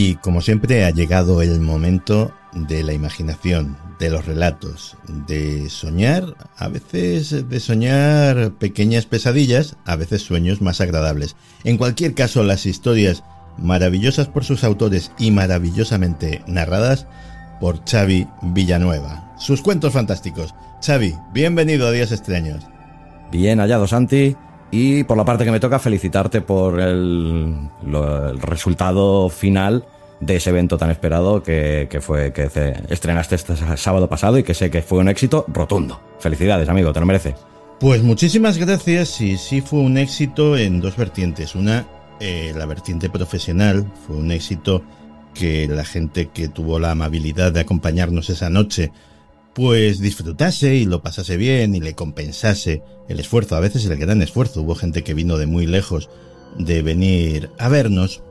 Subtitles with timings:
[0.00, 6.36] Y como siempre ha llegado el momento de la imaginación, de los relatos, de soñar,
[6.56, 11.34] a veces de soñar pequeñas pesadillas, a veces sueños más agradables.
[11.64, 13.24] En cualquier caso, las historias
[13.58, 17.08] maravillosas por sus autores y maravillosamente narradas
[17.60, 19.34] por Xavi Villanueva.
[19.36, 20.54] Sus cuentos fantásticos.
[20.80, 22.64] Xavi, bienvenido a Días Extraños.
[23.32, 24.36] Bien hallado, Santi.
[24.70, 27.56] Y por la parte que me toca, felicitarte por el,
[28.40, 29.84] resultado final
[30.20, 32.50] de ese evento tan esperado que, que fue que
[32.88, 36.00] estrenaste este sábado pasado y que sé que fue un éxito rotundo.
[36.18, 37.34] Felicidades, amigo, te lo mereces.
[37.80, 41.54] Pues muchísimas gracias y sí fue un éxito en dos vertientes.
[41.54, 41.86] Una,
[42.18, 44.82] eh, la vertiente profesional, fue un éxito
[45.32, 48.90] que la gente que tuvo la amabilidad de acompañarnos esa noche
[49.58, 54.22] pues disfrutase y lo pasase bien y le compensase el esfuerzo, a veces el gran
[54.22, 54.62] esfuerzo.
[54.62, 56.10] Hubo gente que vino de muy lejos
[56.60, 58.22] de venir a vernos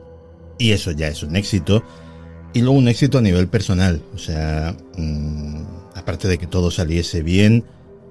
[0.56, 1.84] y eso ya es un éxito.
[2.54, 5.64] Y luego un éxito a nivel personal, o sea, mm,
[5.96, 7.62] aparte de que todo saliese bien,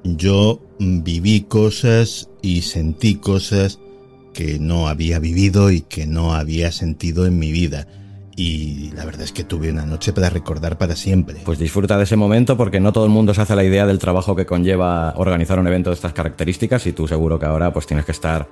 [0.04, 3.80] yo viví cosas y sentí cosas
[4.36, 7.88] que no había vivido y que no había sentido en mi vida.
[8.40, 11.38] Y la verdad es que tuve una noche para recordar para siempre.
[11.44, 13.98] Pues disfruta de ese momento porque no todo el mundo se hace la idea del
[13.98, 17.88] trabajo que conlleva organizar un evento de estas características y tú seguro que ahora pues
[17.88, 18.48] tienes que estar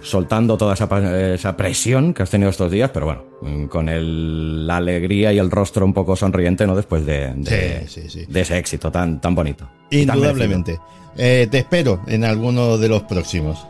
[0.00, 4.78] soltando toda esa, esa presión que has tenido estos días, pero bueno, con el- la
[4.78, 6.74] alegría y el rostro un poco sonriente, ¿no?
[6.74, 8.24] Después de, de- Sí, sí, sí.
[8.26, 9.68] de ese éxito tan, tan bonito.
[9.90, 10.78] Tan Indudablemente.
[11.18, 13.66] Eh, te espero en alguno de los próximos.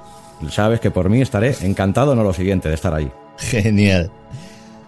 [0.51, 3.11] Sabes que por mí estaré encantado en lo siguiente de estar ahí.
[3.39, 4.13] Genial.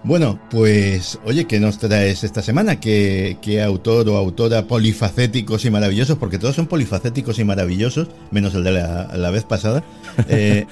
[0.06, 2.78] Bueno, pues oye, ¿qué nos traes esta semana?
[2.78, 6.16] ¿Qué, qué autor o autora polifacéticos y maravillosos?
[6.16, 9.82] Porque todos son polifacéticos y maravillosos, menos el de la, la vez pasada.
[10.28, 10.64] Eh,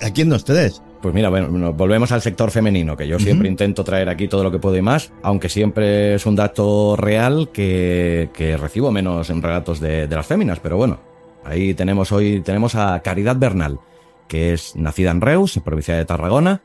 [0.00, 0.80] ¿A quién nos traes?
[1.02, 4.50] Pues mira, bueno, volvemos al sector femenino, que yo siempre intento traer aquí todo lo
[4.50, 9.42] que puedo y más, aunque siempre es un dato real que, que recibo menos en
[9.42, 11.00] relatos de, de las féminas, pero bueno,
[11.44, 13.78] ahí tenemos hoy, tenemos a Caridad Bernal,
[14.26, 16.62] que es nacida en Reus, en provincia de Tarragona,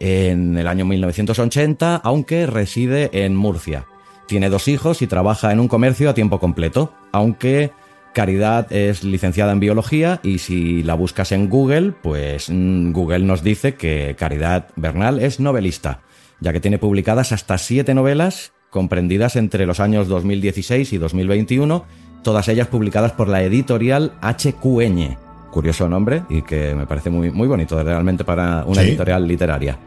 [0.00, 3.86] en el año 1980, aunque reside en Murcia.
[4.26, 7.70] Tiene dos hijos y trabaja en un comercio a tiempo completo, aunque
[8.12, 13.44] Caridad es licenciada en biología y si la buscas en Google, pues mm, Google nos
[13.44, 16.00] dice que Caridad Bernal es novelista,
[16.40, 21.84] ya que tiene publicadas hasta siete novelas comprendidas entre los años 2016 y 2021,
[22.22, 25.16] todas ellas publicadas por la editorial HQN.
[25.50, 28.88] Curioso nombre y que me parece muy, muy bonito realmente para una Sí.
[28.88, 29.78] editorial literaria.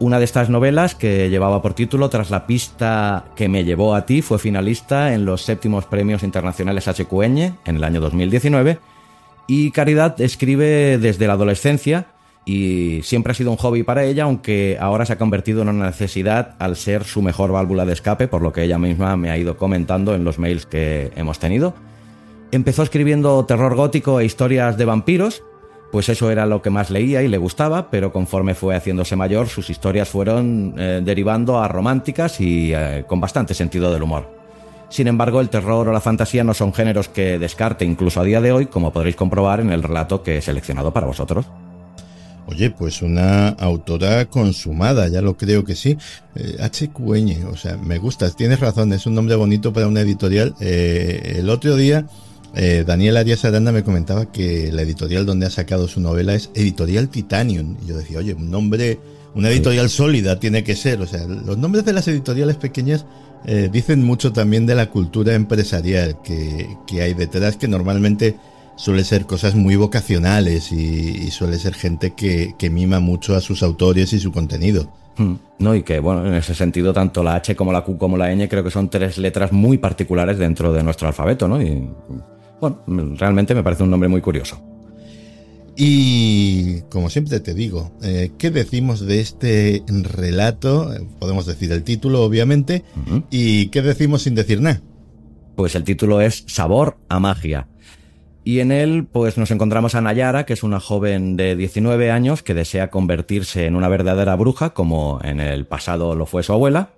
[0.00, 4.06] Una de estas novelas que llevaba por título Tras la pista que me llevó a
[4.06, 8.78] ti fue finalista en los séptimos premios internacionales HQN en el año 2019
[9.46, 12.06] y Caridad escribe desde la adolescencia
[12.46, 15.86] y siempre ha sido un hobby para ella, aunque ahora se ha convertido en una
[15.86, 19.36] necesidad al ser su mejor válvula de escape, por lo que ella misma me ha
[19.36, 21.74] ido comentando en los mails que hemos tenido.
[22.52, 25.42] Empezó escribiendo terror gótico e historias de vampiros,
[25.90, 29.48] pues eso era lo que más leía y le gustaba, pero conforme fue haciéndose mayor,
[29.48, 34.40] sus historias fueron eh, derivando a románticas y eh, con bastante sentido del humor.
[34.88, 38.40] Sin embargo, el terror o la fantasía no son géneros que descarte incluso a día
[38.40, 41.46] de hoy, como podréis comprobar en el relato que he seleccionado para vosotros.
[42.46, 45.96] Oye, pues una autora consumada, ya lo creo que sí.
[46.34, 50.56] Eh, HQN, o sea, me gusta, tienes razón, es un nombre bonito para una editorial.
[50.60, 52.06] Eh, el otro día,
[52.54, 56.50] eh, Daniel Arias Aranda me comentaba que la editorial donde ha sacado su novela es
[56.54, 57.76] Editorial Titanium.
[57.82, 58.98] Y yo decía, oye, un nombre,
[59.34, 61.00] una editorial sólida tiene que ser.
[61.00, 63.06] O sea, los nombres de las editoriales pequeñas
[63.46, 68.36] eh, dicen mucho también de la cultura empresarial que, que hay detrás, que normalmente
[68.76, 73.40] suele ser cosas muy vocacionales y, y suele ser gente que, que mima mucho a
[73.40, 74.92] sus autores y su contenido.
[75.16, 75.34] Hmm.
[75.58, 78.34] No, y que, bueno, en ese sentido, tanto la H como la Q como la
[78.34, 81.60] ñ creo que son tres letras muy particulares dentro de nuestro alfabeto, ¿no?
[81.60, 81.90] Y,
[82.60, 82.82] bueno,
[83.16, 84.60] realmente me parece un nombre muy curioso.
[85.76, 90.92] Y como siempre te digo, eh, ¿qué decimos de este relato?
[91.18, 92.84] Podemos decir el título, obviamente,
[93.30, 94.82] y qué decimos sin decir nada.
[95.56, 97.66] Pues el título es Sabor a magia.
[98.44, 102.42] Y en él, pues nos encontramos a Nayara, que es una joven de 19 años
[102.42, 106.90] que desea convertirse en una verdadera bruja, como en el pasado lo fue su abuela.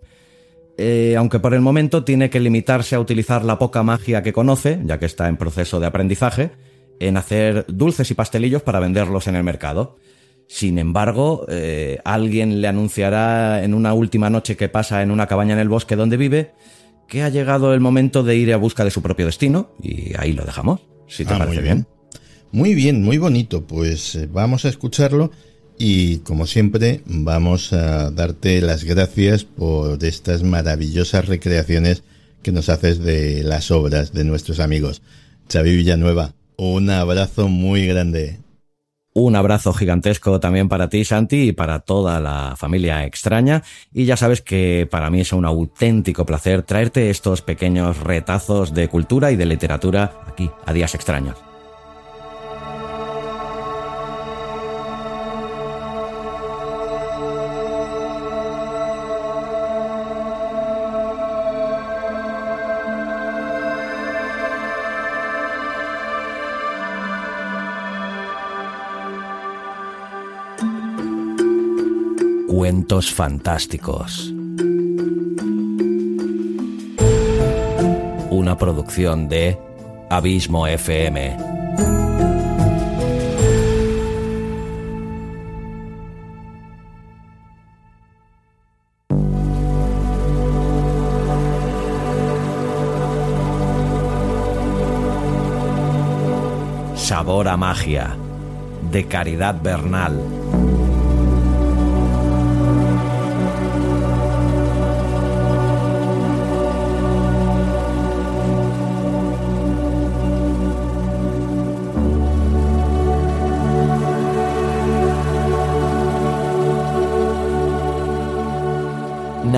[0.85, 4.81] Eh, aunque por el momento tiene que limitarse a utilizar la poca magia que conoce,
[4.85, 6.51] ya que está en proceso de aprendizaje,
[6.99, 9.97] en hacer dulces y pastelillos para venderlos en el mercado.
[10.49, 15.55] Sin embargo, eh, alguien le anunciará en una última noche que pasa en una cabaña
[15.55, 16.53] en el bosque donde vive
[17.07, 20.33] que ha llegado el momento de ir a busca de su propio destino y ahí
[20.33, 21.87] lo dejamos, si te Ah, parece muy bien.
[22.51, 23.65] Muy bien, muy bonito.
[23.69, 25.31] Pues eh, vamos a escucharlo
[25.79, 32.03] y como siempre vamos a darte las gracias por estas maravillosas recreaciones
[32.43, 35.03] que nos haces de las obras de nuestros amigos.
[35.51, 38.39] Xavi Villanueva, un abrazo muy grande.
[39.15, 43.63] Un abrazo gigantesco también para ti, Santi, y para toda la familia extraña.
[43.93, 48.89] Y ya sabes que para mí es un auténtico placer traerte estos pequeños retazos de
[48.89, 51.52] cultura y de literatura aquí, a días extraños.
[72.55, 74.31] Cuentos fantásticos.
[78.29, 79.59] Una producción de
[80.11, 81.39] Abismo FM.
[96.97, 98.15] Sabor a magia.
[98.91, 100.82] De Caridad Bernal.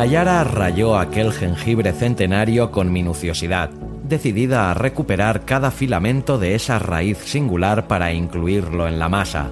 [0.05, 3.71] Nayara rayó aquel jengibre centenario con minuciosidad,
[4.07, 9.49] decidida a recuperar cada filamento de esa raíz singular para incluirlo en la masa.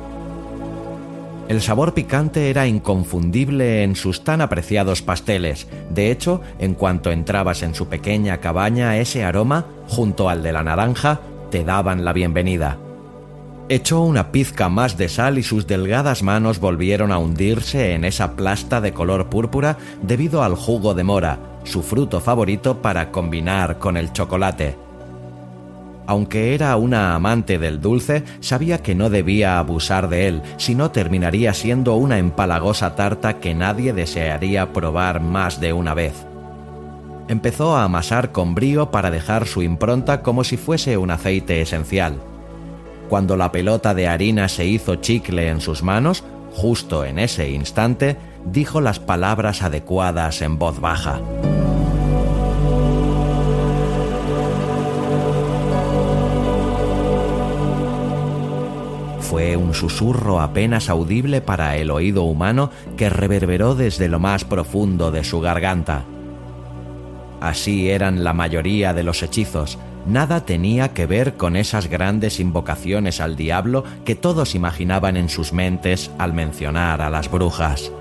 [1.49, 5.69] El sabor picante era inconfundible en sus tan apreciados pasteles.
[5.89, 10.63] De hecho, en cuanto entrabas en su pequeña cabaña, ese aroma, junto al de la
[10.63, 11.21] naranja,
[11.51, 12.77] te daban la bienvenida.
[13.73, 18.37] Echó una pizca más de sal y sus delgadas manos volvieron a hundirse en esa
[18.37, 23.97] plasta de color púrpura debido al jugo de mora, su fruto favorito para combinar con
[23.97, 24.77] el chocolate.
[26.07, 30.91] Aunque era una amante del dulce, sabía que no debía abusar de él, si no
[30.91, 36.13] terminaría siendo una empalagosa tarta que nadie desearía probar más de una vez.
[37.27, 42.21] Empezó a amasar con brío para dejar su impronta como si fuese un aceite esencial.
[43.13, 46.25] Cuando la pelota de harina se hizo chicle en sus manos,
[46.55, 48.17] justo en ese instante,
[48.47, 51.21] dijo las palabras adecuadas en voz baja.
[59.21, 65.11] Fue un susurro apenas audible para el oído humano que reverberó desde lo más profundo
[65.11, 66.05] de su garganta.
[67.43, 73.21] Así eran la mayoría de los hechizos, nada tenía que ver con esas grandes invocaciones
[73.21, 77.93] al diablo que todos imaginaban en sus mentes al mencionar a las brujas.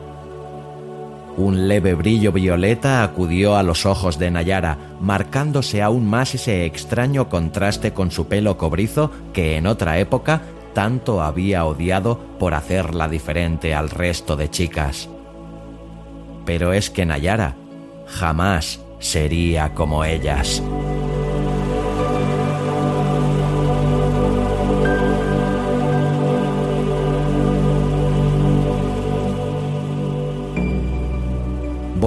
[1.38, 7.30] Un leve brillo violeta acudió a los ojos de Nayara, marcándose aún más ese extraño
[7.30, 10.42] contraste con su pelo cobrizo que en otra época
[10.74, 15.10] tanto había odiado por hacerla diferente al resto de chicas.
[16.46, 17.56] Pero es que Nayara
[18.08, 20.62] jamás sería como ellas.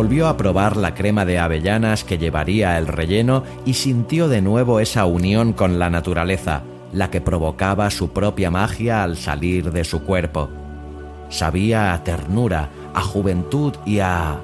[0.05, 4.79] Volvió a probar la crema de avellanas que llevaría el relleno y sintió de nuevo
[4.79, 6.61] esa unión con la naturaleza,
[6.93, 10.51] la que provocaba su propia magia al salir de su cuerpo.
[11.31, 14.41] Sabía a ternura, a juventud y a...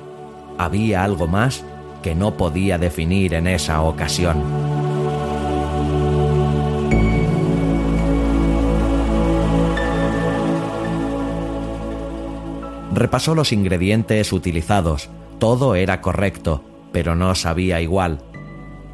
[0.56, 1.62] Había algo más
[2.02, 4.42] que no podía definir en esa ocasión.
[12.94, 15.10] Repasó los ingredientes utilizados.
[15.40, 18.20] Todo era correcto, pero no sabía igual.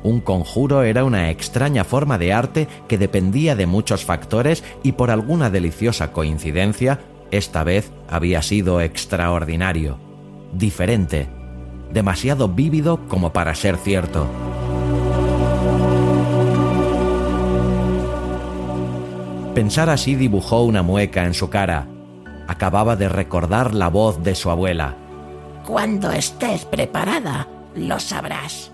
[0.03, 5.11] Un conjuro era una extraña forma de arte que dependía de muchos factores y por
[5.11, 7.01] alguna deliciosa coincidencia,
[7.31, 9.99] esta vez había sido extraordinario,
[10.55, 11.29] diferente,
[11.93, 14.27] demasiado vívido como para ser cierto.
[19.57, 21.89] pensar así dibujó una mueca en su cara.
[22.47, 25.06] Acababa de recordar la voz de su abuela.
[25.67, 28.71] Cuando estés preparada, lo sabrás.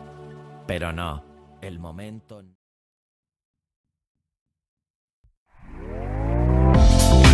[0.67, 1.25] Pero no,
[1.63, 2.43] el momento...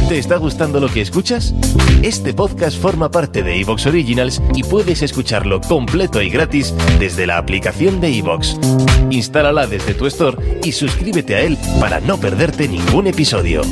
[0.09, 1.53] ¿Te está gustando lo que escuchas?
[2.03, 7.37] Este podcast forma parte de Evox Originals y puedes escucharlo completo y gratis desde la
[7.37, 8.57] aplicación de Evox.
[9.11, 13.62] Instálala desde tu store y suscríbete a él para no perderte ningún episodio.